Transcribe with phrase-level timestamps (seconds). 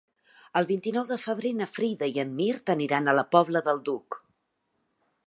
[0.59, 4.19] El vint-i-nou de febrer na Frida i en Mirt aniran a la Pobla del Duc.